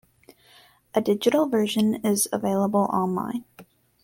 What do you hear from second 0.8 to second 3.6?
A digital version is available online.